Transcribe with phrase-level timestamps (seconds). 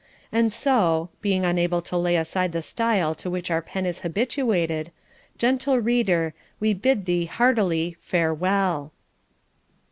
[0.31, 4.91] And so (being unable to lay aside the style to which our pen is habituated),
[5.37, 8.93] gentle reader, we bid thee heartily farewell.